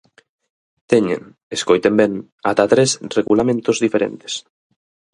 Teñen, 0.91 1.21
escoiten 1.57 1.93
ben, 2.01 2.11
ata 2.49 2.69
tres 2.73 2.89
regulamentos 3.19 3.77
diferentes. 3.85 4.33